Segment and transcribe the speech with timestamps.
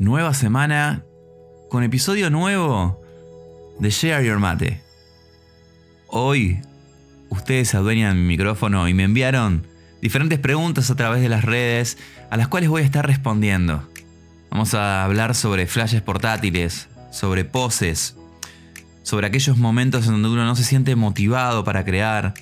[0.00, 1.04] Nueva semana
[1.68, 3.02] con episodio nuevo
[3.80, 4.80] de Share Your Mate.
[6.06, 6.62] Hoy
[7.28, 9.66] ustedes adueñan mi micrófono y me enviaron
[10.00, 11.98] diferentes preguntas a través de las redes
[12.30, 13.86] a las cuales voy a estar respondiendo.
[14.50, 18.16] Vamos a hablar sobre flashes portátiles, sobre poses,
[19.02, 22.32] sobre aquellos momentos en donde uno no se siente motivado para crear,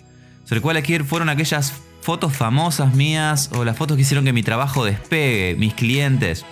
[0.45, 1.73] sobre cuáles fueron aquellas
[2.03, 6.47] fotos famosas mías o las fotos que hicieron que mi trabajo despegue, mis clientes.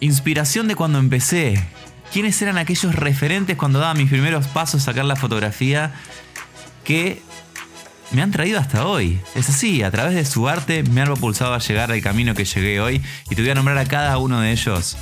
[0.00, 1.62] Inspiración de cuando empecé.
[2.12, 5.92] ¿Quiénes eran aquellos referentes cuando daba mis primeros pasos a sacar la fotografía
[6.84, 7.22] que
[8.10, 9.20] me han traído hasta hoy?
[9.34, 12.44] Es así, a través de su arte me han propulsado a llegar al camino que
[12.44, 14.96] llegué hoy y te voy a nombrar a cada uno de ellos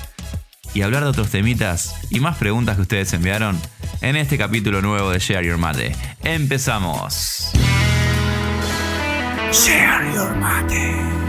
[0.75, 3.59] y hablar de otros temitas y más preguntas que ustedes enviaron
[4.01, 5.95] en este capítulo nuevo de Share Your Mate.
[6.25, 7.53] Empezamos.
[9.53, 11.28] Share Your Mate.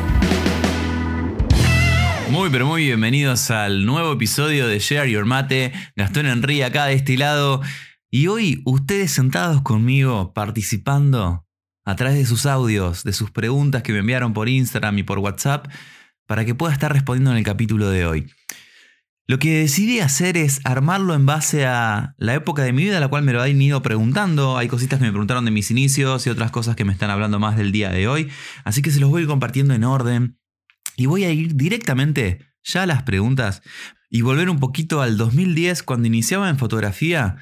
[2.29, 5.73] Muy pero muy bienvenidos al nuevo episodio de Share Your Mate.
[5.95, 7.61] Gastón Enrique acá de este lado.
[8.11, 11.47] Y hoy ustedes sentados conmigo participando
[11.85, 15.17] a través de sus audios, de sus preguntas que me enviaron por Instagram y por
[15.17, 15.69] WhatsApp,
[16.27, 18.27] para que pueda estar respondiendo en el capítulo de hoy.
[19.25, 23.07] Lo que decidí hacer es armarlo en base a la época de mi vida, la
[23.07, 24.57] cual me lo han ido preguntando.
[24.57, 27.39] Hay cositas que me preguntaron de mis inicios y otras cosas que me están hablando
[27.39, 28.29] más del día de hoy.
[28.65, 30.38] Así que se los voy a ir compartiendo en orden.
[30.99, 33.61] Y voy a ir directamente ya a las preguntas
[34.09, 37.37] y volver un poquito al 2010 cuando iniciaba en fotografía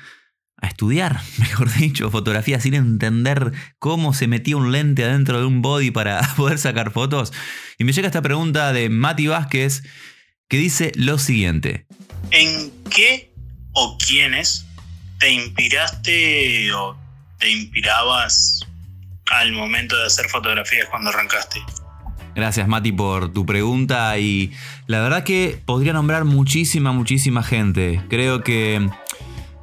[0.58, 5.64] a estudiar, mejor dicho, fotografía sin entender cómo se metía un lente adentro de un
[5.64, 7.34] body para poder sacar fotos.
[7.80, 9.82] Y me llega esta pregunta de Mati Vázquez
[10.48, 11.88] que dice lo siguiente.
[12.30, 13.34] ¿En qué
[13.72, 14.68] o quiénes
[15.18, 16.96] te inspiraste o
[17.40, 18.60] te inspirabas
[19.32, 21.60] al momento de hacer fotografías cuando arrancaste?
[22.38, 24.52] Gracias Mati por tu pregunta y
[24.86, 28.00] la verdad que podría nombrar muchísima, muchísima gente.
[28.10, 28.88] Creo que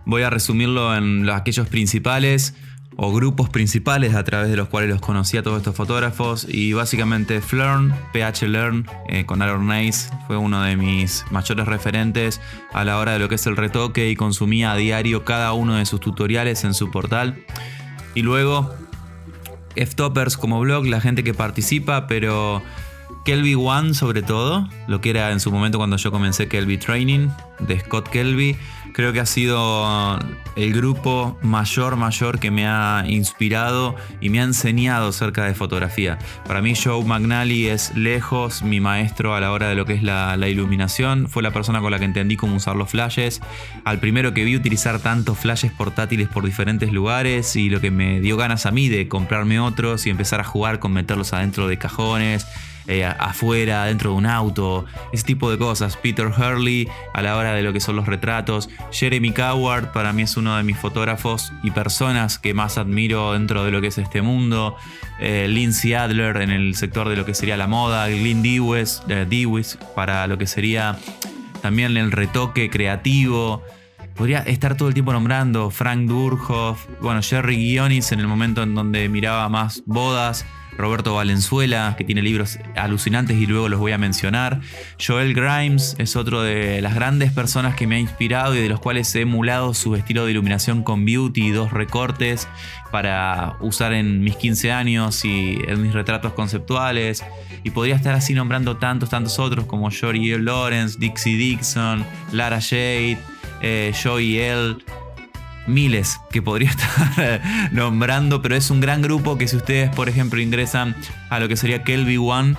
[0.04, 2.56] voy a resumirlo en aquellos principales
[2.96, 6.72] o grupos principales a través de los cuales los conocí a todos estos fotógrafos y
[6.72, 12.40] básicamente Flern, PH Learn eh, con Aaron Nice fue uno de mis mayores referentes
[12.72, 15.76] a la hora de lo que es el retoque y consumía a diario cada uno
[15.76, 17.36] de sus tutoriales en su portal
[18.16, 18.74] y luego
[19.76, 22.62] F-Toppers como blog, la gente que participa, pero
[23.24, 27.28] Kelby One sobre todo, lo que era en su momento cuando yo comencé Kelby Training
[27.60, 28.56] de Scott Kelby,
[28.94, 30.18] creo que ha sido
[30.54, 36.18] el grupo mayor, mayor que me ha inspirado y me ha enseñado acerca de fotografía.
[36.46, 40.02] Para mí Joe McNally es lejos mi maestro a la hora de lo que es
[40.02, 41.28] la, iluminación.
[41.28, 43.40] Fue la persona con la que entendí cómo usar los flashes.
[43.84, 48.20] Al primero que vi utilizar tantos flashes portátiles por diferentes lugares y lo que me
[48.20, 51.78] dio ganas a mí de comprarme otros y empezar a jugar con meterlos adentro de
[51.78, 52.46] cajones
[52.86, 55.96] eh, afuera, dentro de un auto, ese tipo de cosas.
[55.96, 58.68] Peter Hurley a la hora de lo que son los retratos.
[58.92, 63.64] Jeremy Coward para mí es uno de mis fotógrafos y personas que más admiro dentro
[63.64, 64.76] de lo que es este mundo.
[65.18, 68.08] Eh, Lindsay Adler en el sector de lo que sería la moda.
[68.08, 69.26] Glyn Dewis, eh,
[69.94, 70.98] para lo que sería
[71.62, 73.62] también el retoque creativo.
[74.14, 78.74] Podría estar todo el tiempo nombrando Frank Durhoff, bueno, Jerry Guionis en el momento en
[78.74, 80.44] donde miraba más bodas.
[80.76, 84.60] Roberto Valenzuela, que tiene libros alucinantes y luego los voy a mencionar.
[85.04, 88.80] Joel Grimes es otro de las grandes personas que me ha inspirado y de los
[88.80, 92.48] cuales he emulado su estilo de iluminación con beauty y dos recortes
[92.90, 97.24] para usar en mis 15 años y en mis retratos conceptuales.
[97.62, 103.18] Y podría estar así nombrando tantos, tantos otros como Jory Lawrence, Dixie Dixon, Lara Jade,
[103.62, 104.76] eh, Joey L
[105.66, 106.70] miles que podría
[107.16, 107.40] estar
[107.72, 110.96] nombrando, pero es un gran grupo que si ustedes, por ejemplo, ingresan
[111.30, 112.56] a lo que sería Kelby One,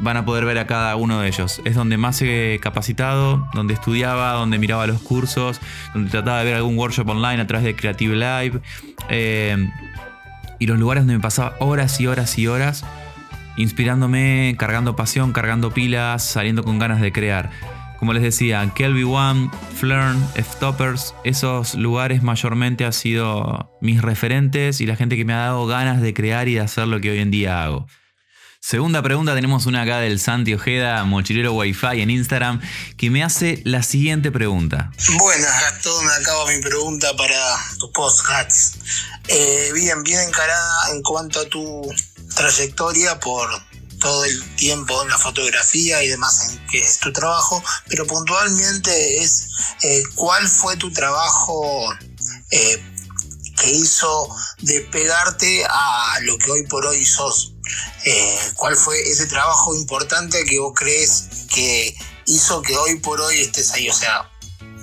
[0.00, 1.60] van a poder ver a cada uno de ellos.
[1.64, 5.60] Es donde más he capacitado, donde estudiaba, donde miraba los cursos,
[5.92, 8.60] donde trataba de ver algún workshop online a través de Creative Live.
[9.08, 9.68] Eh,
[10.58, 12.84] y los lugares donde me pasaba horas y horas y horas
[13.58, 17.50] inspirándome, cargando pasión, cargando pilas, saliendo con ganas de crear.
[17.98, 24.86] Como les decía, Kelby One, Flern, F-Toppers, esos lugares mayormente han sido mis referentes y
[24.86, 27.18] la gente que me ha dado ganas de crear y de hacer lo que hoy
[27.18, 27.86] en día hago.
[28.60, 32.60] Segunda pregunta, tenemos una acá del Santi Ojeda, mochilero Wi-Fi en Instagram,
[32.96, 34.90] que me hace la siguiente pregunta.
[35.18, 38.76] Buenas, Gastón, acabo mi pregunta para tu podcast.
[39.28, 41.82] Eh, bien, bien encarada en cuanto a tu
[42.34, 43.48] trayectoria por
[44.00, 49.22] todo el tiempo en la fotografía y demás en que es tu trabajo, pero puntualmente
[49.22, 49.48] es
[49.82, 51.92] eh, cuál fue tu trabajo
[52.50, 52.82] eh,
[53.56, 54.28] que hizo
[54.60, 57.52] de pegarte a lo que hoy por hoy sos
[58.04, 61.94] Eh, ¿Cuál fue ese trabajo importante que vos crees que
[62.26, 63.88] hizo que hoy por hoy estés ahí?
[63.90, 64.30] O sea,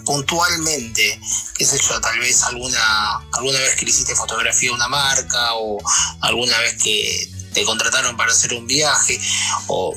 [0.05, 1.19] puntualmente,
[1.57, 5.55] qué sé yo, tal vez alguna, alguna vez que le hiciste fotografía a una marca
[5.55, 5.81] o
[6.21, 9.19] alguna vez que te contrataron para hacer un viaje
[9.67, 9.95] o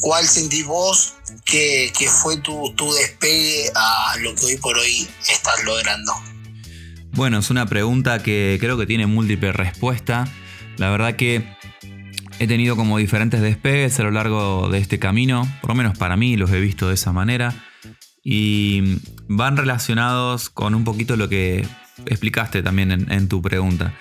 [0.00, 1.14] cuál sentís vos
[1.44, 1.90] que,
[2.22, 6.12] fue tu, tu despegue a lo que hoy por hoy estás logrando.
[7.12, 10.28] Bueno, es una pregunta que creo que tiene múltiple respuesta.
[10.76, 11.44] La verdad que
[12.38, 16.16] he tenido como diferentes despegues a lo largo de este camino, por lo menos para
[16.16, 17.54] mí los he visto de esa manera,
[18.22, 18.98] y
[19.28, 21.66] van relacionados con un poquito lo que
[22.06, 23.94] explicaste también en, tu pregunta.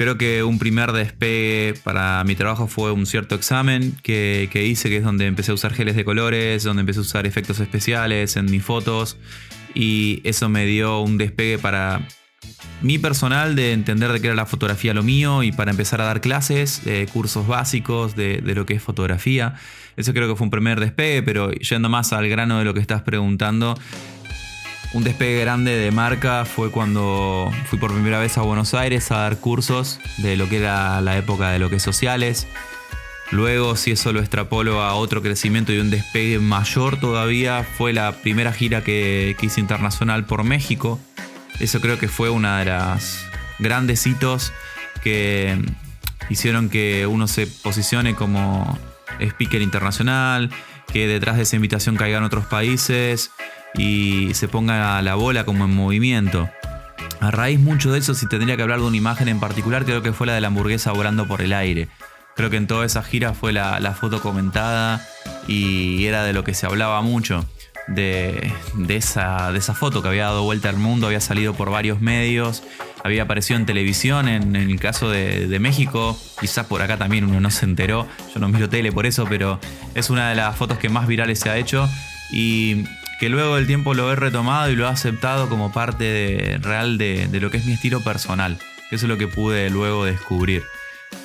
[0.00, 4.96] Creo que un primer despegue para mi trabajo fue un cierto examen que, hice, que
[4.96, 8.46] es donde empecé a usar geles de colores, donde empecé a usar efectos especiales en
[8.46, 9.18] mis fotos
[9.74, 12.00] y eso me dio un despegue para
[12.80, 16.04] mi personal de entender de qué era la fotografía lo mío y para empezar a
[16.04, 16.80] dar clases,
[17.12, 19.56] cursos básicos de, lo que es fotografía.
[19.98, 22.80] Eso creo que fue un primer despegue, pero yendo más al grano de lo que
[22.80, 23.78] estás preguntando,
[24.92, 29.18] un despegue grande de marca fue cuando fui por primera vez a Buenos Aires a
[29.18, 32.46] dar cursos de lo que era la época de lo que es sociales.
[33.30, 38.12] Luego, si eso lo extrapolo a otro crecimiento y un despegue mayor todavía, fue la
[38.12, 40.98] primera gira que, que hice internacional por México
[41.60, 43.26] eso creo que fue una de las
[43.58, 44.52] grandes hitos
[45.04, 45.58] que
[46.30, 48.78] hicieron que uno se posicione como
[49.20, 50.50] speaker internacional,
[50.90, 53.30] que detrás de esa invitación caigan otros países
[53.74, 56.48] y se ponga la bola como en movimiento.
[57.20, 60.02] A raíz mucho de eso, si tendría que hablar de una imagen en particular, creo
[60.02, 61.88] que fue la de la hamburguesa volando por el aire.
[62.34, 65.06] Creo que en toda esa gira fue la, foto comentada
[65.46, 67.44] y era de lo que se hablaba mucho
[67.88, 68.52] de,
[68.88, 72.62] esa, de esa foto que había dado vuelta al mundo, había salido por varios medios,
[73.04, 77.50] había aparecido en televisión, en, el caso de, México, quizás por acá también uno no
[77.50, 79.60] se enteró, yo no miro tele por eso, pero
[79.94, 81.88] es una de las fotos que más virales se ha hecho
[82.32, 82.84] y
[83.20, 87.28] que luego del tiempo lo he retomado y lo he aceptado como parte real de,
[87.28, 88.58] de lo que es mi estilo personal,
[88.90, 90.64] eso es lo que pude luego descubrir.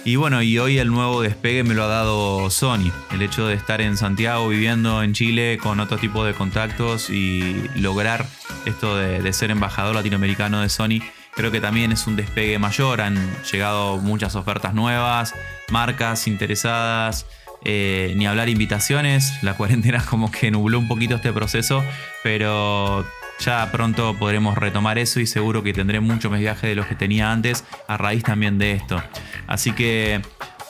[0.04, 2.92] Y bueno, y hoy el nuevo despegue me lo ha dado Sony.
[3.12, 7.70] El hecho de estar en Santiago, viviendo en Chile con otro tipo de contactos y
[7.76, 8.26] lograr
[8.66, 11.00] esto de, ser embajador latinoamericano de Sony,
[11.34, 13.02] creo que también es un despegue mayor.
[13.02, 13.18] Han
[13.52, 15.34] llegado muchas ofertas nuevas,
[15.70, 17.26] marcas interesadas.
[17.68, 21.84] Eh, ni hablar invitaciones, la cuarentena como que nubló un poquito este proceso,
[22.24, 23.06] pero
[23.40, 26.96] ya pronto podremos retomar eso y seguro que tendré mucho más viaje de los que
[26.96, 29.02] tenía antes a raíz también de esto.
[29.48, 30.22] Así que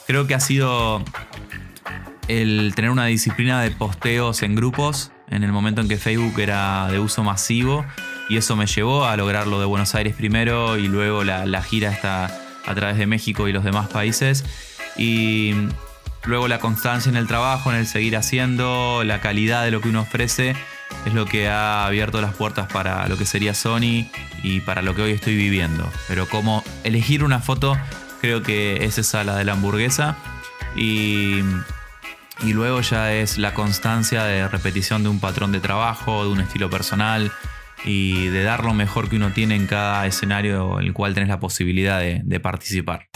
[0.08, 1.04] creo que ha sido
[2.28, 6.88] el tener una disciplina de posteos en grupos en el momento en que Facebook era
[6.90, 7.86] de uso masivo
[8.30, 11.92] y eso me llevó a lograr lo de Buenos Aires primero y luego la, gira
[11.92, 12.26] está
[12.66, 14.44] a través de México y los demás países
[14.98, 15.54] y
[16.26, 19.90] luego la constancia en el trabajo, en el seguir haciendo, la calidad de lo que
[19.90, 20.56] uno ofrece
[21.06, 24.10] es lo que ha abierto las puertas para lo que sería Sony
[24.44, 25.92] y para lo que hoy estoy viviendo.
[26.08, 27.78] Pero como elegir una foto,
[28.22, 30.18] creo que es esa la de la hamburguesa.
[30.76, 31.40] Y,
[32.42, 36.42] y luego ya es la constancia de repetición de un patrón de trabajo, de un
[36.42, 37.32] estilo personal
[37.84, 41.30] y de dar lo mejor que uno tiene en cada escenario en el cual tenés
[41.30, 43.08] la posibilidad de participar.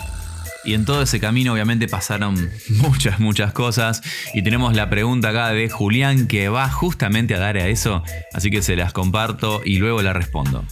[0.69, 4.03] Y en todo ese camino obviamente pasaron muchas, muchas cosas.
[4.35, 8.03] Y tenemos la pregunta acá de Julián que va justamente a dar a eso.
[8.33, 10.63] Así que se las comparto y luego la respondo.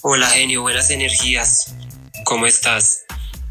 [0.00, 1.74] Hola genio, buenas energías.
[2.24, 3.04] ¿Cómo estás?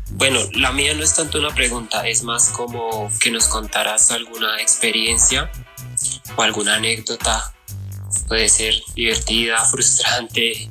[0.09, 4.59] Bueno, la mía no es tanto una pregunta, es más como que nos contarás alguna
[4.59, 5.51] experiencia
[6.35, 7.53] o alguna anécdota.
[8.27, 10.67] Puede ser divertida, frustrante,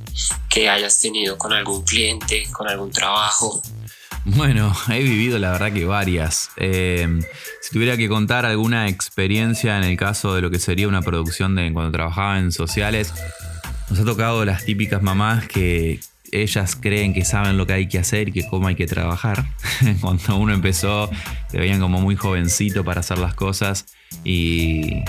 [0.48, 3.62] que hayas tenido con algún cliente, con algún trabajo
[4.24, 6.50] bueno, he vivido la verdad que varias.
[6.56, 7.20] Eh,
[7.60, 11.54] si tuviera que contar alguna experiencia en el caso de lo que sería una producción
[11.54, 13.14] de cuando trabajaba en sociales,
[13.88, 16.00] nos ha tocado las típicas mamás que
[16.32, 19.46] ellas creen que saben lo que hay que hacer y que cómo hay que trabajar.
[20.00, 21.10] cuando uno empezó,
[21.50, 23.86] te veían como muy jovencito para hacer las cosas
[24.22, 25.02] y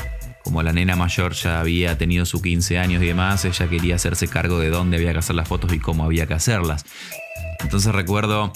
[0.44, 4.27] como la nena mayor ya había tenido sus 15 años y demás, ella quería hacerse
[4.27, 6.86] cargo de dónde había que hacer las fotos y cómo había que hacerlas.
[7.63, 8.51] Entonces recuerdo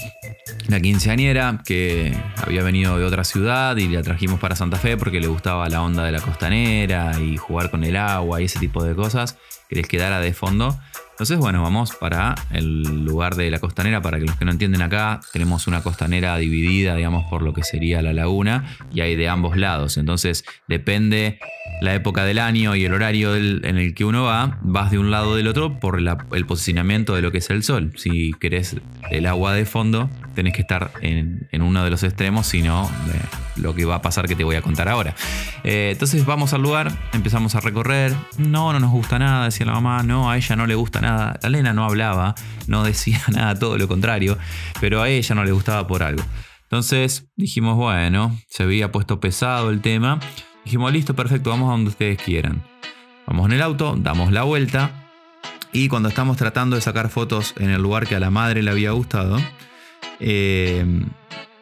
[0.68, 5.20] la quinceañera que había venido de otra ciudad y la trajimos para Santa Fe porque
[5.20, 8.84] le gustaba la onda de la costanera y jugar con el agua y ese tipo
[8.84, 9.38] de cosas,
[9.76, 10.80] querés quedar de fondo.
[11.12, 14.02] Entonces, bueno, vamos para el lugar de la costanera.
[14.02, 17.64] Para que los que no entienden acá, tenemos una costanera dividida, digamos, por lo que
[17.64, 19.98] sería la laguna y hay de ambos lados.
[19.98, 21.40] Entonces, depende
[21.82, 25.10] la época del año y el horario en el que uno va, vas de un
[25.10, 27.94] lado o del otro por el posicionamiento de lo que es el sol.
[27.96, 28.76] Si querés
[29.10, 33.20] el agua de fondo, tenés que estar en, uno de los extremos, si no, eh,
[33.56, 35.16] lo que va a pasar que te voy a contar ahora.
[35.64, 38.14] Eh, entonces vamos al lugar, empezamos a recorrer.
[38.38, 40.04] No, no nos gusta nada, decía la mamá.
[40.04, 41.40] No, a ella no le gusta nada.
[41.42, 42.36] A Elena no hablaba,
[42.68, 44.38] no decía nada, todo lo contrario,
[44.80, 46.24] pero a ella no le gustaba por algo.
[46.64, 50.20] Entonces dijimos, bueno, se había puesto pesado el tema
[50.66, 52.64] Dijimos, listo, perfecto, vamos a donde ustedes quieran.
[53.28, 55.12] Vamos en el auto, damos la vuelta
[55.72, 58.72] y cuando estamos tratando de sacar fotos en el lugar que a la madre le
[58.72, 59.38] había gustado,
[60.20, 60.86] eh,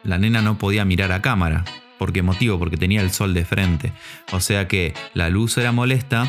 [0.02, 1.64] la nena no podía mirar a cámara.
[1.98, 2.58] ¿Por qué motivo?
[2.58, 3.92] Porque tenía el sol de frente.
[4.32, 6.26] O sea que la luz era molesta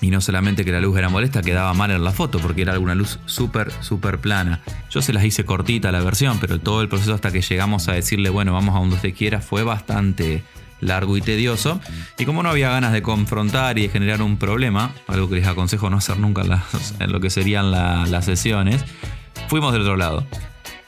[0.00, 2.72] y no solamente que la luz era molesta, quedaba mal en la foto porque era
[2.72, 4.60] alguna luz súper, súper plana.
[4.90, 7.92] Yo se las hice cortita la versión, pero todo el proceso hasta que llegamos a
[7.92, 10.44] decirle, bueno, vamos a donde usted quiera, fue bastante,
[10.80, 11.80] largo y tedioso.
[12.18, 15.46] Y como no había ganas de confrontar y de generar un problema, algo que les
[15.46, 16.42] aconsejo no hacer nunca
[17.00, 18.84] en, lo que serían las sesiones,
[19.48, 20.26] fuimos del otro lado.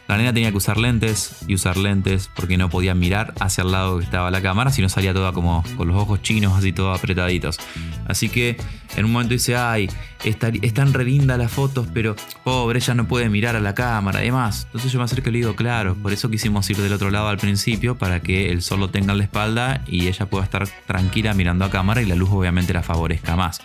[0.08, 3.72] La nena tenía que usar lentes y usar lentes porque no podía mirar hacia el
[3.72, 6.92] lado que estaba la cámara, sino salía toda como con los ojos chinos así todo
[6.92, 7.58] apretaditos.
[8.06, 8.56] Así que
[8.96, 9.90] en un momento dice, ay,
[10.22, 14.26] están re lindas las fotos, pero pobre, ella no puede mirar a la cámara y
[14.26, 14.64] demás.
[14.66, 17.28] Entonces yo me acerco y le digo, claro, por eso quisimos ir del otro lado
[17.28, 20.68] al principio, para que el sol lo tenga en la espalda y ella pueda estar
[20.86, 23.60] tranquila mirando a cámara y la luz obviamente la favorezca más.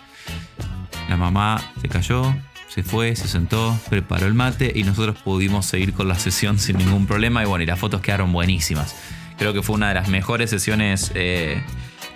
[1.08, 2.34] La mamá se cayó,
[2.72, 6.78] se fue, se sentó, preparó el mate y nosotros pudimos seguir con la sesión sin
[6.78, 7.42] ningún problema.
[7.42, 8.96] Y bueno, y las fotos quedaron buenísimas.
[9.36, 11.62] Creo que fue una de las mejores sesiones eh,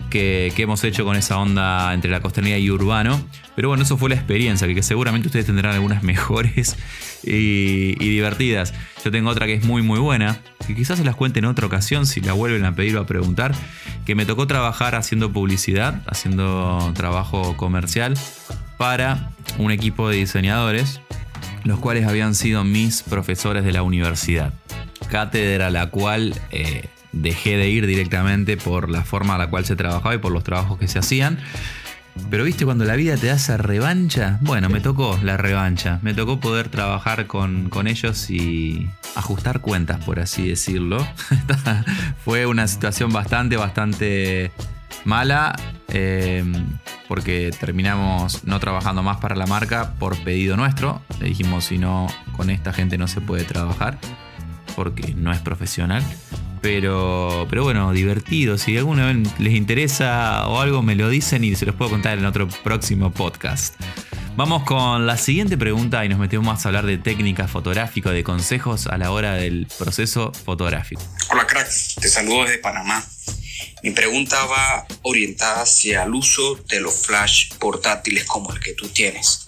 [0.09, 3.21] que, hemos hecho con esa onda entre la costanera y urbano.
[3.55, 6.77] Pero bueno, eso fue la experiencia, que, seguramente ustedes tendrán algunas mejores
[7.23, 8.73] y, divertidas.
[9.05, 11.67] Yo tengo otra que es muy muy buena, que quizás se las cuente en otra
[11.67, 13.55] ocasión si la vuelven a pedir o a preguntar,
[14.07, 18.15] que me tocó trabajar haciendo publicidad, haciendo trabajo comercial
[18.77, 21.01] para un equipo de diseñadores,
[21.65, 24.53] los cuales habían sido mis profesores de la universidad.
[25.11, 29.77] Cátedra la cual eh, dejé de ir directamente por la forma a la cual se
[29.77, 31.39] trabajaba y por los trabajos que se hacían.
[32.31, 35.99] Pero viste, cuando la vida te hace revancha, bueno, me tocó la revancha.
[36.03, 41.07] Me tocó poder trabajar con, con ellos y ajustar cuentas, por así decirlo.
[42.25, 44.51] Fue una situación bastante, bastante
[45.05, 45.55] mala.
[45.89, 46.45] Eh,
[47.09, 51.03] porque terminamos no trabajando más para la marca por pedido nuestro.
[51.21, 53.99] Le dijimos, si no, con esta gente no se puede trabajar
[54.75, 56.03] porque no es profesional.
[56.61, 58.59] Pero, pero bueno, divertido.
[58.59, 62.19] Si alguna vez les interesa o algo, me lo dicen y se los puedo contar
[62.19, 63.75] en otro próximo podcast.
[64.37, 68.23] Vamos con la siguiente pregunta y nos metemos más a hablar de técnica fotográfica, de
[68.23, 71.01] consejos a la hora del proceso fotográfico.
[71.31, 71.69] Hola crack,
[72.01, 73.03] te saludo desde Panamá.
[73.87, 78.89] Mi pregunta va orientada hacia el uso de los flash portátiles como el que tú
[78.89, 79.47] tienes.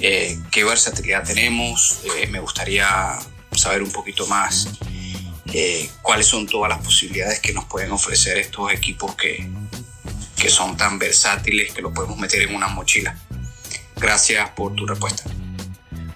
[0.00, 2.00] Eh, ¿Qué versatilidad tenemos?
[2.16, 3.18] Eh, me gustaría
[3.52, 4.70] saber un poquito más
[5.52, 9.46] eh, cuáles son todas las posibilidades que nos pueden ofrecer estos equipos que,
[10.34, 13.18] que son tan versátiles que lo podemos meter en una mochila.
[13.96, 15.24] Gracias por tu respuesta.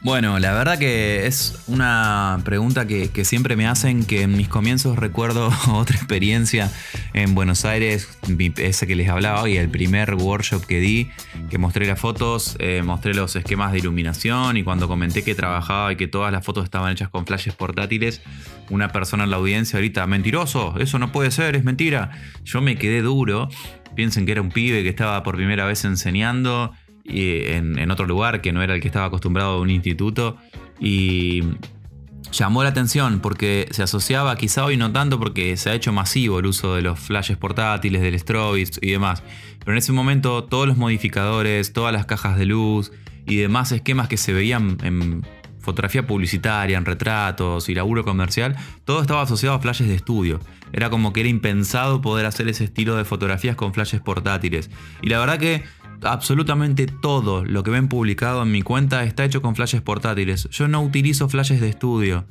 [0.04, 4.98] Bueno, la verdad que es una pregunta que, siempre me hacen, que en mis comienzos
[4.98, 6.72] recuerdo otra experiencia
[7.14, 8.18] en Buenos Aires,
[8.56, 11.08] ese que les hablaba hoy, el primer workshop que di,
[11.50, 15.92] que mostré las fotos, eh, mostré los esquemas de iluminación y cuando comenté que trabajaba
[15.92, 18.22] y que todas las fotos estaban hechas con flashes portátiles,
[18.70, 22.10] una persona en la audiencia ahorita, mentiroso, eso no puede ser, es mentira.
[22.42, 23.48] Yo me quedé duro,
[23.94, 26.72] piensen que era un pibe que estaba por primera vez enseñando
[27.04, 30.36] y en, otro lugar que no era el que estaba acostumbrado a un instituto.
[30.80, 31.42] Y
[32.32, 36.38] llamó la atención porque se asociaba, quizá hoy no tanto porque se ha hecho masivo
[36.38, 39.22] el uso de los flashes portátiles, del strobe y demás.
[39.58, 42.92] Pero en ese momento todos los modificadores, todas las cajas de luz
[43.26, 45.22] y demás esquemas que se veían en
[45.62, 50.40] fotografía publicitaria, en retratos y laburo comercial, todo estaba asociado a flashes de estudio.
[50.72, 54.70] Era como que era impensado poder hacer ese estilo de fotografías con flashes portátiles.
[55.02, 55.62] Y la verdad que
[56.02, 60.48] absolutamente todo lo que ven publicado en mi cuenta está hecho con flashes portátiles.
[60.50, 62.26] Yo no utilizo flashes de estudio.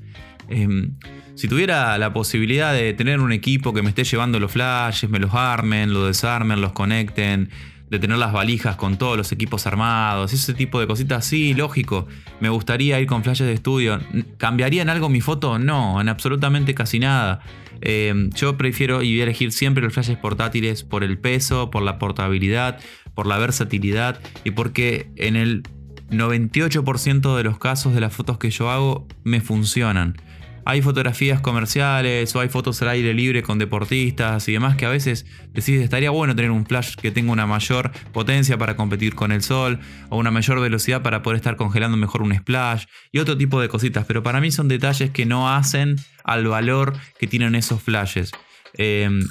[0.50, 0.94] Em,
[1.36, 5.20] si tuviera la posibilidad de tener un equipo que me esté llevando los flashes, me
[5.20, 7.50] los armen, los desarmen, los conecten,
[7.92, 12.08] de tener las valijas con todos los equipos armados, ese tipo de cositas, sí, lógico.
[12.40, 14.00] Me gustaría ir con flashes de estudio.
[14.38, 15.60] ¿Cambiaría en algo mi foto?
[15.60, 17.42] No, en absolutamente casi nada.
[17.82, 21.84] Eh, yo prefiero y voy a elegir siempre los flashes portátiles por el peso, por
[21.84, 22.80] la portabilidad,
[23.14, 25.64] por la versatilidad y porque en el
[26.12, 30.16] 98% de los casos de las fotos que yo hago me funcionan.
[30.66, 34.90] Hay fotografías comerciales o hay fotos al aire libre con deportistas y demás que a
[34.90, 39.32] veces decís estaría bueno tener un flash que tenga una mayor potencia para competir con
[39.32, 43.38] el sol o una mayor velocidad para poder estar congelando mejor un splash y otro
[43.38, 47.56] tipo de cositas, pero para mí son detalles que no hacen al valor que tienen
[47.56, 48.32] esos flashes.
[48.74, 49.22] Em,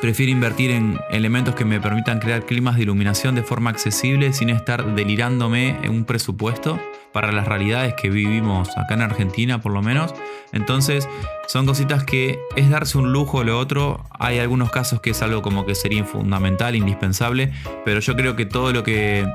[0.00, 4.50] prefiero invertir en elementos que me permitan crear climas de iluminación de forma accesible sin
[4.50, 6.80] estar delirándome en un presupuesto
[7.14, 10.12] para las realidades que vivimos acá en Argentina por lo menos.
[10.52, 11.08] Entonces
[11.46, 14.04] son cositas que es darse un lujo o lo otro.
[14.10, 17.52] Hay algunos casos que es algo como que sería fundamental, indispensable,
[17.84, 19.26] pero yo creo que todo lo que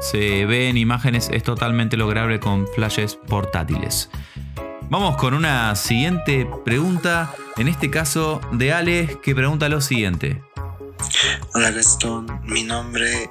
[0.00, 4.10] se ve en imágenes es totalmente lograble con flashes portátiles.
[4.88, 10.42] Vamos con una siguiente pregunta, en este caso de Ale, que pregunta lo siguiente.
[11.54, 13.30] Hola Gastón, mi nombre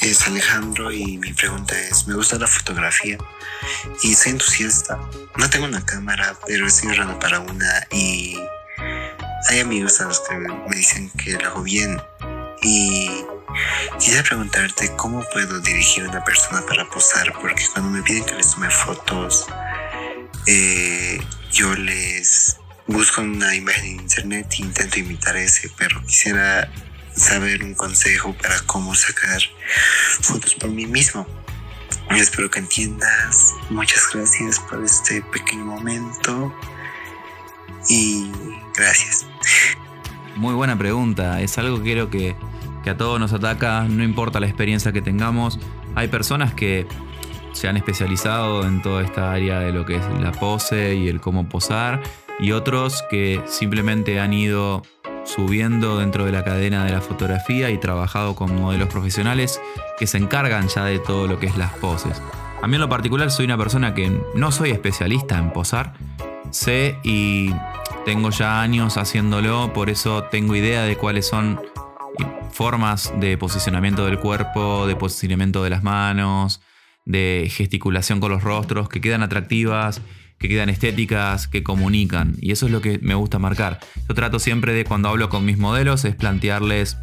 [0.00, 3.18] es Alejandro y mi pregunta es, me gusta la fotografía
[4.02, 4.98] y soy entusiasta.
[5.36, 8.38] No tengo una cámara, pero estoy ahorrando para una y
[9.48, 12.00] hay amigos a los que me dicen que lo hago bien.
[12.62, 13.24] Y
[13.98, 18.34] quisiera preguntarte cómo puedo dirigir a una persona para posar porque cuando me piden que
[18.34, 19.46] les tome fotos
[20.46, 21.20] eh,
[21.52, 22.56] yo les
[22.86, 26.70] busco una imagen en internet e intento imitar ese, pero quisiera
[27.14, 29.40] saber un consejo para cómo sacar
[30.20, 31.26] fotos por mí mismo.
[32.10, 33.54] espero que entiendas.
[33.70, 36.54] Muchas gracias por este pequeño momento.
[37.88, 38.30] Y
[38.76, 39.26] gracias.
[40.36, 41.40] Muy buena pregunta.
[41.40, 42.36] Es algo que creo que,
[42.84, 45.58] que a todos nos ataca, no importa la experiencia que tengamos.
[45.94, 46.86] Hay personas que
[47.52, 51.20] se han especializado en toda esta área de lo que es la pose y el
[51.20, 52.02] cómo posar,
[52.38, 54.82] y otros que simplemente han ido
[55.24, 59.60] subiendo dentro de la cadena de la fotografía y trabajado con modelos profesionales
[59.98, 62.20] que se encargan ya de todo lo que es las poses.
[62.62, 65.94] A mí en lo particular soy una persona que no soy especialista en posar,
[66.50, 67.52] sé y
[68.04, 71.60] tengo ya años haciéndolo, por eso tengo idea de cuáles son
[72.52, 76.60] formas de posicionamiento del cuerpo, de posicionamiento de las manos,
[77.04, 80.00] de gesticulación con los rostros que quedan atractivas
[80.40, 82.34] que quedan estéticas, que comunican.
[82.40, 83.78] Y eso es lo que me gusta marcar.
[84.08, 86.96] Yo trato siempre de cuando hablo con mis modelos es plantearles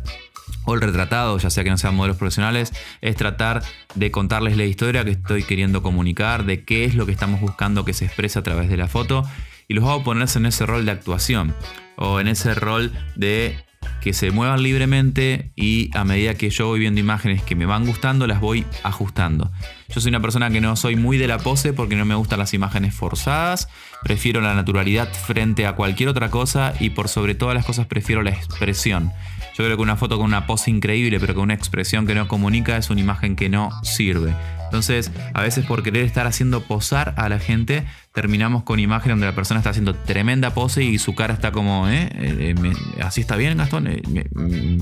[0.66, 3.64] o el retratado, ya sea que no sean modelos profesionales, es tratar
[3.96, 7.86] de contarles la historia que estoy queriendo comunicar, de qué es lo que estamos buscando
[7.86, 9.24] que se exprese a través de la foto,
[9.68, 11.56] y los hago ponerse en ese rol de actuación,
[11.96, 13.58] o en ese rol de
[14.02, 17.86] que se muevan libremente y a medida que yo voy viendo imágenes que me van
[17.86, 19.52] gustando, las voy ajustando.
[19.90, 22.40] Yo soy una persona que no soy muy de la pose porque no me gustan
[22.40, 23.70] las imágenes forzadas,
[24.04, 28.22] prefiero la naturalidad frente a cualquier otra cosa y por sobre todas las cosas prefiero
[28.22, 29.12] la expresión.
[29.58, 32.28] Yo creo que una foto con una pose increíble pero con una expresión que no
[32.28, 34.34] comunica es una imagen que no sirve.
[34.68, 39.26] Entonces, a veces por querer estar haciendo posar a la gente, terminamos con imágenes donde
[39.26, 42.10] la persona está haciendo tremenda pose y su cara está como, ¿eh?
[42.14, 43.88] eh, eh ¿Así está bien, Gastón?
[43.88, 44.02] Eh,
[44.34, 44.82] mm,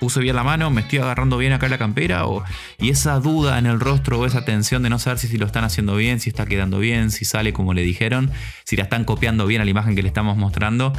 [0.00, 0.70] ¿Puse bien la mano?
[0.70, 2.26] ¿Me estoy agarrando bien acá la campera?
[2.26, 2.42] O,
[2.78, 5.46] y esa duda en el rostro o esa tensión de no saber si, si lo
[5.46, 8.30] están haciendo bien, si está quedando bien, si sale como le dijeron,
[8.64, 10.92] si la están copiando bien a la imagen que le estamos mostrando,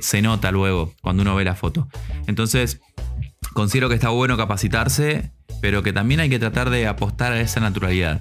[0.00, 1.88] se nota luego cuando uno ve la foto.
[2.28, 2.80] Entonces,
[3.52, 7.60] considero que está bueno capacitarse pero que también hay que tratar de apostar a esa
[7.60, 8.20] naturalidad.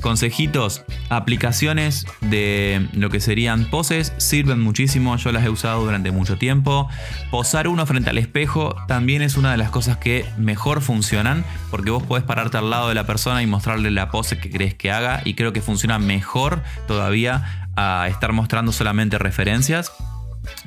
[0.00, 6.36] Consejitos, aplicaciones de lo que serían poses sirven muchísimo, yo las he usado durante mucho
[6.36, 6.88] tiempo.
[7.30, 11.90] Posar uno frente al espejo también es una de las cosas que mejor funcionan, porque
[11.90, 14.90] vos podés pararte al lado de la persona y mostrarle la pose que crees que
[14.90, 19.92] haga y creo que funciona mejor todavía a estar mostrando solamente referencias.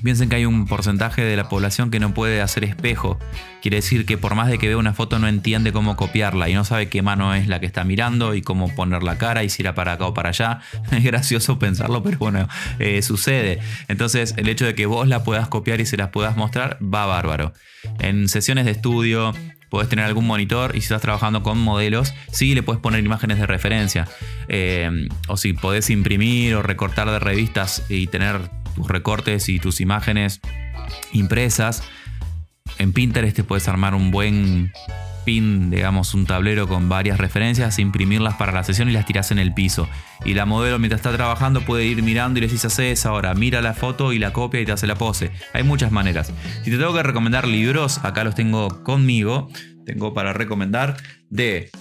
[0.03, 3.19] Piensen que hay un porcentaje de la población que no puede hacer espejo.
[3.61, 6.53] Quiere decir que por más de que vea una foto no entiende cómo copiarla y
[6.53, 9.49] no sabe qué mano es la que está mirando y cómo poner la cara y
[9.49, 10.59] si irá para acá o para allá.
[10.91, 12.47] Es gracioso pensarlo, pero bueno,
[12.79, 13.59] eh, sucede.
[13.87, 17.05] Entonces el hecho de que vos la puedas copiar y se las puedas mostrar va
[17.05, 17.53] bárbaro.
[17.99, 19.33] En sesiones de estudio,
[19.69, 23.37] Puedes tener algún monitor y si estás trabajando con modelos, sí le puedes poner imágenes
[23.37, 24.07] de referencia.
[24.47, 29.81] Eh, o si podés imprimir o recortar de revistas y tener tus recortes y tus
[29.81, 30.39] imágenes
[31.11, 31.83] impresas.
[32.77, 34.71] En Pinterest te puedes armar un buen
[35.25, 39.39] pin, digamos, un tablero con varias referencias, imprimirlas para la sesión y las tiras en
[39.39, 39.89] el piso.
[40.23, 43.33] Y la modelo mientras está trabajando puede ir mirando y le dices, hace esa ahora,
[43.33, 45.31] mira la foto y la copia y te hace la pose.
[45.53, 46.31] Hay muchas maneras.
[46.63, 49.49] Si te tengo que recomendar libros, acá los tengo conmigo.
[49.85, 50.97] tengo para recomendar
[51.29, 51.71] de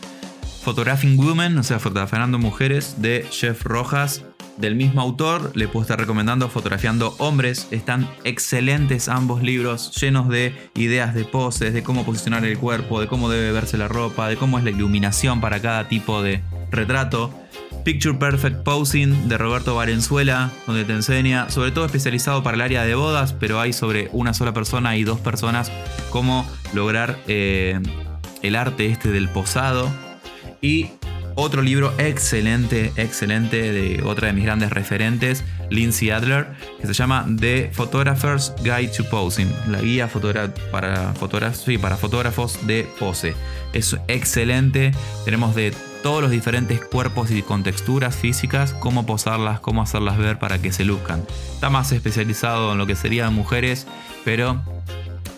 [0.65, 4.25] Photographing Women, o sea, fotografiando mujeres, de Jeff Rojas.
[4.59, 7.69] Del mismo autor, le puedo estar recomendando Fotografiando Hombres.
[7.71, 13.07] Están excelentes ambos libros, llenos de ideas de poses, de cómo posicionar el cuerpo, de
[13.07, 17.35] cómo debe verse la ropa, de cómo es la iluminación para cada tipo de retrato.
[17.85, 22.85] Picture Perfect Posing de Roberto Valenzuela, donde te enseña, sobre todo especializado para el área
[22.85, 25.71] de bodas, pero hay sobre una sola persona y dos personas,
[26.11, 27.79] cómo lograr eh,
[28.43, 29.89] el arte este del posado.
[30.63, 30.89] Y
[31.37, 36.49] otro libro excelente, excelente de otra de mis grandes referentes, Lindsay Adler,
[36.81, 43.35] que se llama The Photographer's Guide to Posing, la guía para, para fotógrafos de pose.
[43.73, 44.93] Es excelente,
[45.25, 45.73] tenemos de
[46.03, 50.73] todos los diferentes cuerpos y con texturas físicas, cómo posarlas, cómo hacerlas ver para que
[50.73, 51.25] se luzcan.
[51.53, 53.87] Está más especializado en lo que serían mujeres,
[54.25, 54.63] pero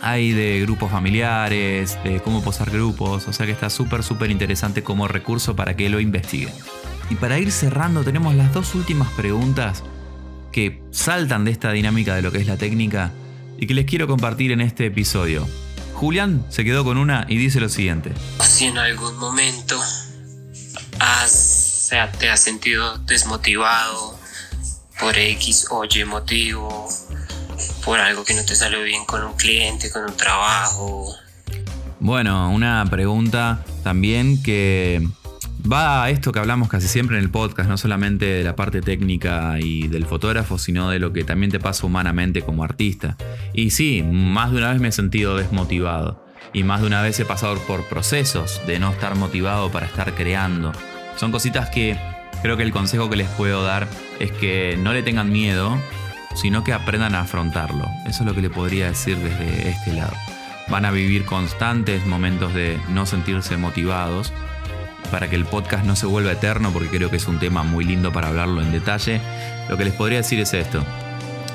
[0.00, 4.82] hay de grupos familiares, de cómo posar grupos, o sea que está súper, súper interesante
[4.82, 6.52] como recurso para que lo investiguen.
[7.10, 9.82] Y para ir cerrando, tenemos las dos últimas preguntas
[10.52, 13.12] que saltan de esta dinámica de lo que es la técnica
[13.58, 15.46] y que les quiero compartir en este episodio.
[15.94, 18.12] Julián se quedó con una y dice lo siguiente.
[18.40, 19.80] Si en algún momento
[21.00, 24.18] has, te has sentido desmotivado
[25.00, 26.88] por X o Y motivo,
[27.84, 31.14] por algo que no te salió bien con un cliente, con un trabajo.
[32.00, 35.02] Bueno, una pregunta también que
[35.70, 38.80] va a esto que hablamos casi siempre en el podcast, no solamente de la parte
[38.80, 43.16] técnica y del fotógrafo, sino de lo que también te pasa humanamente como artista.
[43.52, 46.24] Y sí, más de una vez me he sentido desmotivado.
[46.52, 50.14] Y más de una vez he pasado por procesos de no estar motivado para estar
[50.14, 50.72] creando.
[51.16, 51.98] Son cositas que
[52.42, 53.86] creo que el consejo que les puedo dar
[54.18, 55.76] es que no le tengan miedo,
[56.40, 57.86] sino que aprendan a afrontarlo.
[58.06, 60.14] Eso es lo que le podría decir desde este lado.
[60.68, 64.32] Van a vivir constantes momentos de no sentirse motivados
[65.10, 67.84] para que el podcast no se vuelva eterno, porque creo que es un tema muy
[67.84, 69.20] lindo para hablarlo en detalle.
[69.68, 70.84] Lo que les podría decir es esto.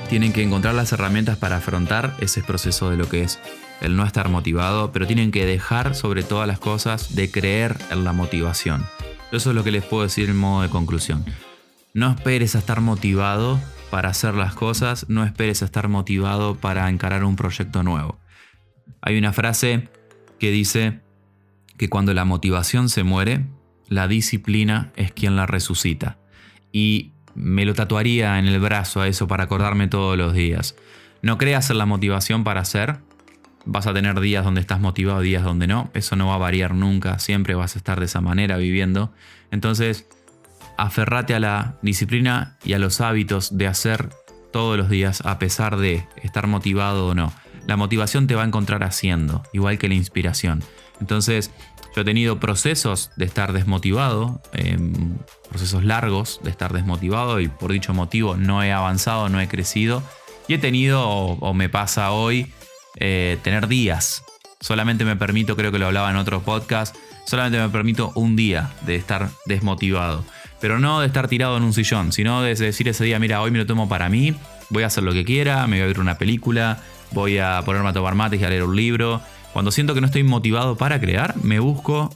[0.09, 3.39] Tienen que encontrar las herramientas para afrontar ese proceso de lo que es
[3.81, 8.03] el no estar motivado, pero tienen que dejar sobre todas las cosas de creer en
[8.03, 8.85] la motivación.
[9.31, 11.25] Eso es lo que les puedo decir en modo de conclusión.
[11.93, 13.59] No esperes a estar motivado
[13.93, 18.17] para hacer las cosas, no esperes estar motivado para encarar un proyecto nuevo.
[19.03, 19.87] Hay una frase
[20.39, 21.01] que dice
[21.77, 23.45] que cuando la motivación se muere,
[23.87, 26.17] la disciplina es quien la resucita.
[26.71, 30.75] Y me lo tatuaría en el brazo a eso para acordarme todos los días.
[31.21, 32.97] No creas en la motivación para hacer.
[33.65, 35.91] Vas a tener días donde estás motivado, días donde no.
[35.93, 37.19] Eso no va a variar nunca.
[37.19, 39.13] Siempre vas a estar de esa manera viviendo.
[39.51, 40.07] Entonces,
[40.77, 44.09] aferrate a la disciplina y a los hábitos de hacer
[44.51, 47.33] todos los días a pesar de estar motivado o no.
[47.65, 50.63] La motivación te va a encontrar haciendo, igual que la inspiración.
[50.99, 51.51] Entonces,
[51.95, 55.17] yo he tenido procesos de estar desmotivado, em,
[55.49, 60.01] procesos largos de estar desmotivado y por dicho motivo no he avanzado, no he crecido.
[60.47, 62.51] Y he tenido, o, me pasa hoy,
[62.97, 64.23] eh, tener días.
[64.59, 68.71] Solamente me permito, creo que lo hablaba en otro podcast, solamente me permito un día
[68.85, 70.25] de estar desmotivado.
[70.63, 73.51] Pero no de estar tirado en un sillón, sino de decir ese día, mira, hoy
[73.51, 74.33] me lo tomo para mí,
[74.69, 77.89] voy a hacer lo que quiera, me voy a ver una película, voy a ponerme
[77.89, 79.21] a tomar mates y a leer un libro.
[79.51, 82.15] Cuando siento que no estoy motivado para crear, me busco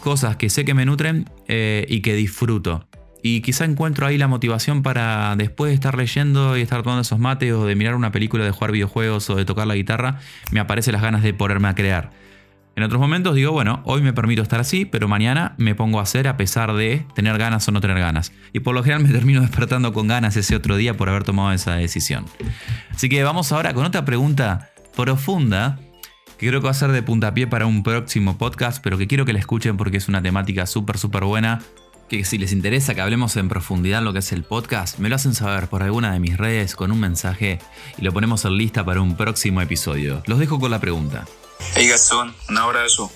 [0.00, 2.84] cosas que sé que me nutren eh, y que disfruto.
[3.22, 7.20] Y quizá encuentro ahí la motivación para después de estar leyendo y estar tomando esos
[7.20, 10.18] mates o de mirar una película, de jugar videojuegos o de tocar la guitarra,
[10.50, 12.10] me aparecen las ganas de ponerme a crear.
[12.74, 16.02] En otros momentos digo, bueno, hoy me permito estar así, pero mañana me pongo a
[16.02, 18.32] hacer a pesar de tener ganas o no tener ganas.
[18.52, 21.52] Y por lo general me termino despertando con ganas ese otro día por haber tomado
[21.52, 22.24] esa decisión.
[22.94, 25.78] Así que vamos ahora con otra pregunta profunda
[26.38, 29.24] que creo que va a ser de puntapié para un próximo podcast, pero que quiero
[29.24, 31.60] que la escuchen porque es una temática súper, súper buena
[32.08, 35.14] que si les interesa que hablemos en profundidad lo que es el podcast, me lo
[35.14, 37.58] hacen saber por alguna de mis redes con un mensaje
[37.96, 40.22] y lo ponemos en lista para un próximo episodio.
[40.26, 41.24] Los dejo con la pregunta.
[41.74, 43.12] Hey Gastón, un abrazo.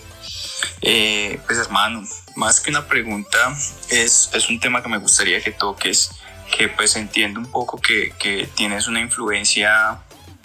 [0.82, 3.56] Eh, pues hermano, más que una pregunta,
[3.90, 6.10] es, es un tema que me gustaría que toques,
[6.56, 9.98] que pues entiendo un poco que, que tienes una influencia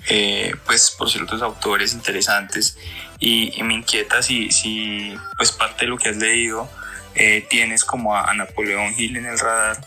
[0.08, 2.76] eh, pues por ciertos autores interesantes
[3.20, 6.68] y, y, me inquieta si, si pues parte de lo que has leído
[7.14, 9.86] eh, tienes como a, Napoleón Hill en el radar.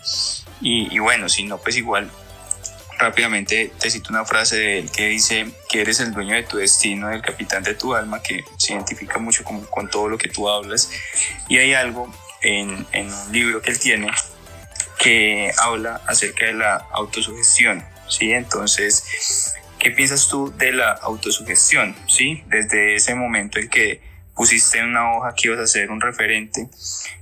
[0.61, 2.09] Y, bueno, si no, pues igual
[2.97, 6.57] rápidamente te cito una frase de él que dice que eres el dueño de tu
[6.57, 10.29] destino, el capitán de tu alma, que se identifica mucho con, con todo lo que
[10.29, 10.89] tú hablas.
[11.47, 14.11] Y hay algo en, en, un libro que él tiene
[14.99, 17.83] que habla acerca de la autosugestión.
[18.07, 18.31] ¿sí?
[18.31, 21.95] Entonces, ¿qué piensas tú de la autosugestión?
[22.07, 22.43] ¿sí?
[22.47, 24.01] Desde ese momento en que
[24.35, 26.67] pusiste en una hoja que ibas a ser un referente,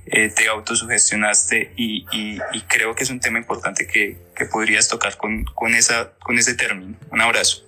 [0.06, 5.16] eh, te autosugestionaste y, y, creo que es un tema importante que, que podrías tocar
[5.16, 6.96] con, con, esa, con ese término.
[7.10, 7.64] Un abrazo.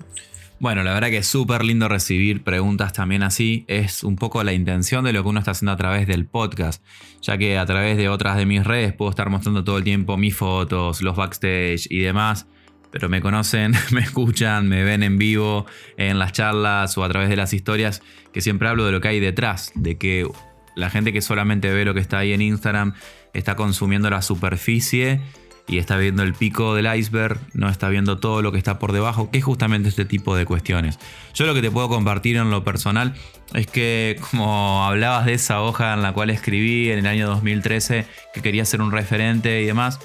[0.59, 3.67] Bueno, la verdad que es súper lindo recibir preguntas también así.
[3.69, 6.83] Es un poco la intención de lo que uno está haciendo a través del podcast,
[7.21, 10.17] ya que a través de otras de mis redes puedo estar mostrando todo el tiempo
[10.17, 12.47] mis fotos, los backstage y demás.
[12.91, 15.67] Pero me conocen, me escuchan, me ven en vivo,
[15.99, 18.01] en las charlas o a través de las historias,
[18.33, 20.27] que siempre hablo de lo que hay detrás, de que
[20.75, 22.95] la gente que solamente ve lo que está ahí en Instagram
[23.35, 25.21] está consumiendo la superficie
[25.69, 28.93] y está viendo el pico del iceberg, no está viendo todo lo que está por
[28.93, 30.99] debajo, que es justamente este tipo de cuestiones.
[31.35, 33.15] Yo lo que te puedo compartir en lo personal
[33.55, 38.07] es que como hablabas de esa hoja en la cual escribí en el año 2013
[38.33, 39.99] que quería ser un referente y demás,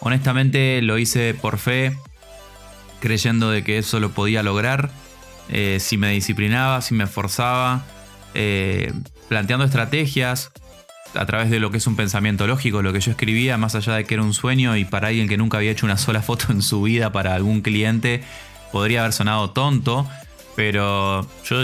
[0.00, 1.96] honestamente lo hice por fe,
[3.00, 4.90] creyendo de que eso lo podía lograr,
[5.50, 7.84] eh, si me disciplinaba, si me esforzaba,
[8.32, 8.92] eh,
[9.28, 10.50] planteando estrategias,
[11.14, 13.94] a través de lo que es un pensamiento lógico, lo que yo escribía, más allá
[13.94, 16.46] de que era un sueño y para alguien que nunca había hecho una sola foto
[16.50, 18.22] en su vida para algún cliente,
[18.72, 20.08] podría haber sonado tonto,
[20.56, 21.56] pero yo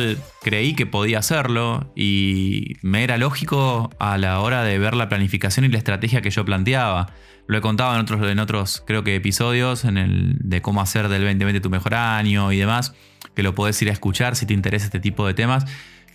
[0.42, 5.64] creí que podía hacerlo y me era lógico a la hora de ver la planificación
[5.64, 7.12] y la estrategia que yo planteaba.
[7.46, 11.08] Lo he contado en otros, en otros creo que episodios, en el de cómo hacer
[11.08, 12.94] del 2020 tu mejor año y demás,
[13.34, 15.64] que lo podés ir a escuchar si te interesa este tipo de temas.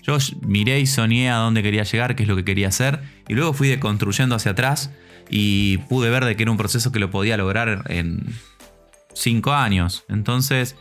[0.05, 3.33] Yo miré y soñé a dónde quería llegar, qué es lo que quería hacer, y
[3.33, 4.91] luego fui deconstruyendo hacia atrás
[5.29, 8.23] y pude ver de que era un proceso que lo podía lograr en
[9.13, 10.03] cinco años.
[10.09, 10.75] Entonces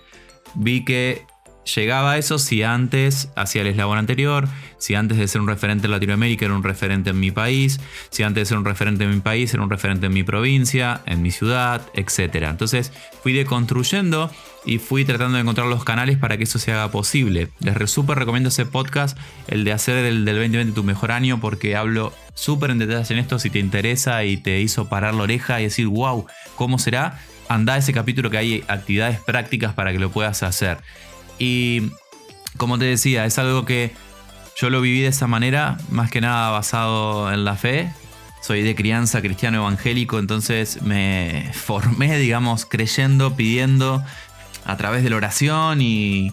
[0.55, 1.23] vi que
[1.75, 5.87] llegaba a eso si antes hacía el eslabón anterior, si antes de ser un referente
[5.87, 9.11] en Latinoamérica era un referente en mi país, si antes de ser un referente en
[9.11, 12.45] mi país era un referente en mi provincia, en mi ciudad, etc.
[12.51, 14.31] Entonces fui deconstruyendo
[14.65, 17.49] y fui tratando de encontrar los canales para que eso se haga posible.
[17.61, 21.77] Les súper recomiendo ese podcast, el de hacer del, del 2020 tu mejor año, porque
[21.77, 25.61] hablo súper en detalle en esto si te interesa y te hizo parar la oreja
[25.61, 27.21] y decir, wow, ¿cómo será?
[27.49, 30.79] Anda ese capítulo que hay actividades prácticas para que lo puedas hacer.
[31.39, 31.91] Y
[32.57, 33.93] como te decía, es algo que
[34.57, 37.93] yo lo viví de esa manera, más que nada basado en la fe.
[38.41, 44.05] Soy de crianza cristiano evangélico, entonces me formé, digamos, creyendo, pidiendo
[44.65, 46.33] a través de la oración y,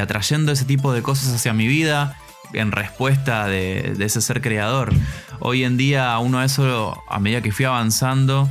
[0.00, 2.16] atrayendo ese tipo de cosas hacia mi vida
[2.52, 4.92] en respuesta de, ese ser creador.
[5.40, 8.48] Hoy en día uno a eso, a medida que fui avanzando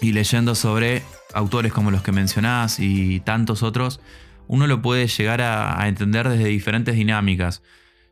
[0.00, 1.02] y leyendo sobre
[1.34, 4.00] autores como los que mencionás y tantos otros,
[4.48, 7.62] uno lo puede llegar a, entender desde diferentes dinámicas.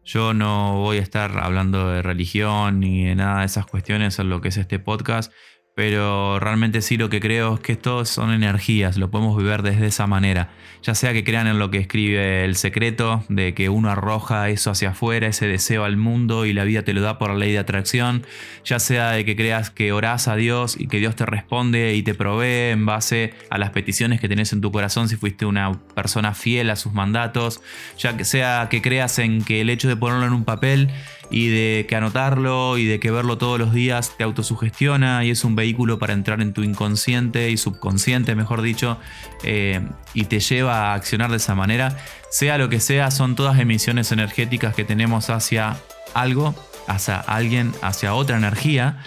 [0.05, 4.29] Yo no voy a estar hablando de religión ni de nada de esas cuestiones en
[4.29, 5.33] lo que es este podcast,
[5.77, 9.89] pero realmente sí lo que creo es que esto son energías, lo podemos vivir desde
[9.89, 10.49] esa manera.
[10.83, 14.71] Ya sea que crean en lo que escribe el secreto, de que uno arroja eso
[14.71, 17.53] hacia afuera, ese deseo al mundo y la vida te lo da por la ley
[17.53, 18.25] de atracción,
[18.65, 22.03] ya sea de que creas que orás a Dios y que Dios te responde y
[22.03, 25.73] te provee en base a las peticiones que tenés en tu corazón si fuiste una
[25.95, 27.61] persona fiel a sus mandatos,
[27.99, 30.89] ya sea que creas en que el hecho de ponerlo en un papel
[31.31, 35.45] y de que anotarlo y de que verlo todos los días te autosugestiona y es
[35.45, 38.99] un vehículo para entrar en tu inconsciente y subconsciente, mejor dicho,
[39.43, 39.81] eh,
[40.15, 41.97] y te lleva a accionar de esa manera.
[42.31, 45.77] Sea lo que sea, son todas emisiones energéticas que tenemos hacia
[46.15, 46.55] algo,
[46.87, 48.99] hacia alguien, hacia otra energía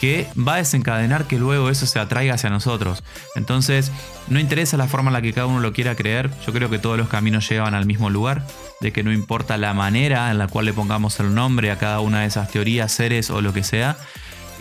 [0.00, 3.02] que va a desencadenar que luego eso se atraiga hacia nosotros.
[3.34, 3.90] Entonces,
[4.28, 6.78] no interesa la forma en la que cada uno lo quiera creer, yo creo que
[6.78, 8.46] todos los caminos llevan al mismo lugar,
[8.80, 12.00] de que no importa la manera en la cual le pongamos el nombre a cada
[12.00, 13.96] una de esas teorías, seres o lo que sea,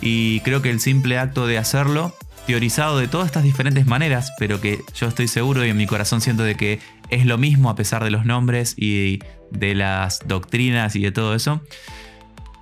[0.02, 4.62] y creo que el simple acto de hacerlo, teorizado de todas estas diferentes maneras, pero
[4.62, 7.76] que yo estoy seguro y en mi corazón siento de que es lo mismo a
[7.76, 9.19] pesar de los nombres y
[9.52, 11.62] de las doctrinas y de todo eso,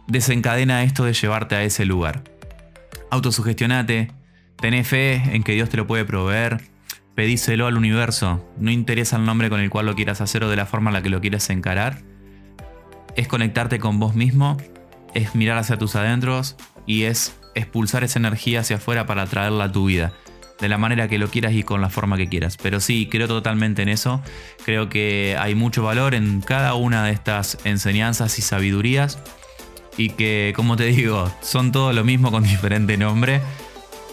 [0.07, 2.34] desencadena esto de llevarte a ese lugar
[3.11, 4.11] autosugestionate,
[4.55, 6.61] tené fe en que Dios te lo puede proveer,
[7.15, 10.55] pedíselo al universo, no interesa el nombre con el cual lo quieras hacer o de
[10.55, 12.01] la forma en la que lo quieras encarar,
[13.15, 14.57] es conectarte con vos mismo,
[15.13, 19.71] es mirar hacia tus adentros y es expulsar esa energía hacia afuera para traerla a
[19.71, 20.13] tu vida.
[20.59, 22.55] De la manera que lo quieras y con la forma que quieras.
[22.55, 24.21] Pero sí, creo totalmente en eso.
[24.63, 29.19] Creo que hay mucho valor en cada una de estas enseñanzas y sabidurías
[29.97, 33.41] y que, como te digo, son todo lo mismo con diferente nombre,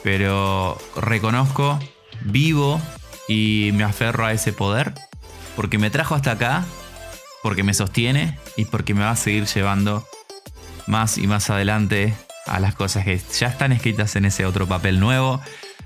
[0.02, 1.78] pero reconozco,
[2.22, 2.80] vivo
[3.28, 4.94] y me aferro a ese poder
[5.56, 6.64] porque me trajo hasta acá,
[7.42, 10.06] porque me sostiene y porque me va a seguir llevando
[10.86, 12.14] más y más adelante
[12.46, 15.40] a las cosas que ya están escritas en ese otro papel nuevo,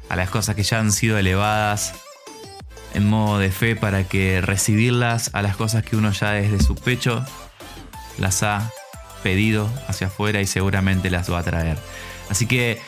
[0.08, 1.94] a las cosas que ya han sido elevadas
[2.94, 6.74] en modo de fe para que recibirlas, a las cosas que uno ya desde su
[6.74, 7.24] pecho
[8.18, 8.70] las ha
[9.26, 11.76] pedido hacia afuera y seguramente las va a traer.
[12.30, 12.78] Así que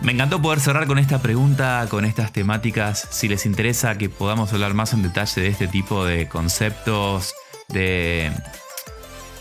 [0.00, 3.06] me encantó poder cerrar con esta pregunta, con estas temáticas.
[3.12, 7.36] Si les interesa que podamos hablar más en detalle de este tipo de conceptos,
[7.68, 8.32] de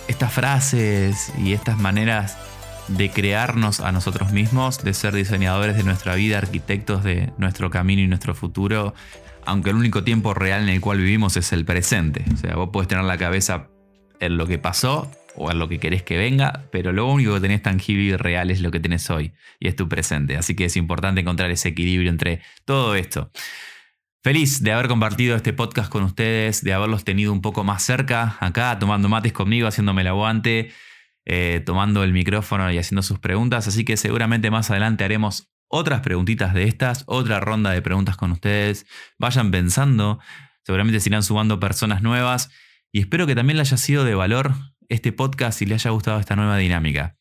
[0.08, 2.38] estas frases y estas maneras
[2.90, 8.04] de crearnos a nosotros mismos, de ser diseñadores de nuestra vida, arquitectos de nuestro camino
[8.04, 8.94] y nuestro futuro,
[9.48, 12.24] aunque el único tiempo real en el cual vivimos es el presente.
[12.32, 13.66] O sea, vos podés tener la cabeza
[14.20, 17.42] en lo que pasó o en lo que querés que venga, pero lo único que
[17.42, 20.38] tenés tangible y real es lo que tenés hoy y es tu presente.
[20.38, 23.32] Así que es importante encontrar ese equilibrio entre todo esto.
[24.24, 28.38] Feliz de haber compartido este podcast con ustedes, de haberlos tenido un poco más cerca,
[28.40, 30.72] acá tomando mates conmigo, haciéndome el aguante,
[31.26, 33.68] eh, tomando el micrófono y haciendo sus preguntas.
[33.68, 38.32] Así que seguramente más adelante haremos otras preguntitas de estas, otra ronda de preguntas con
[38.32, 38.88] ustedes.
[39.20, 40.20] Vayan pensando,
[40.64, 42.50] seguramente se irán sumando personas nuevas
[42.92, 44.54] y espero que también les haya sido de valor
[44.90, 47.16] este podcast y les haya gustado esta nueva dinámica.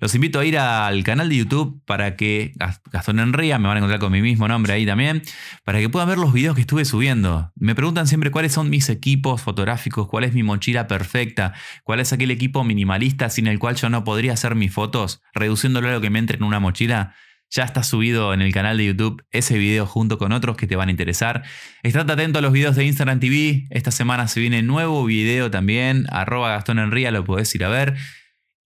[0.00, 2.52] Los invito a ir al canal de YouTube para que,
[2.90, 5.22] Gastón Enría, me van a encontrar con mi mismo nombre ahí también,
[5.64, 7.52] para que puedan ver los videos que estuve subiendo.
[7.54, 11.52] Me preguntan siempre cuáles son mis equipos fotográficos, cuál es mi mochila perfecta,
[11.84, 15.88] cuál es aquel equipo minimalista sin el cual yo no podría hacer mis fotos, reduciéndolo
[15.88, 17.14] a lo que me entre en una mochila.
[17.50, 20.76] Ya está subido en el canal de YouTube ese video junto con otros que te
[20.76, 21.42] van a interesar.
[21.82, 23.66] Estate atento a los videos de Instagram TV.
[23.70, 26.06] Esta semana se viene nuevo video también.
[26.10, 27.96] Arroba Gastón lo podés ir a ver.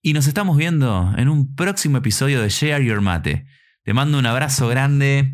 [0.03, 3.47] Y nos estamos viendo en un próximo episodio de Share Your Mate.
[3.85, 5.33] Te mando un abrazo grande.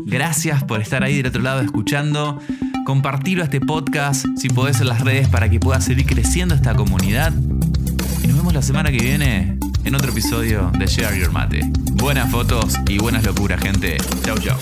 [0.00, 2.38] Gracias por estar ahí del otro lado escuchando.
[2.84, 7.32] Compartilo este podcast si podés en las redes para que pueda seguir creciendo esta comunidad.
[8.22, 11.60] Y nos vemos la semana que viene en otro episodio de Share Your Mate.
[11.92, 13.96] Buenas fotos y buenas locuras, gente.
[14.24, 14.58] Chau, chau.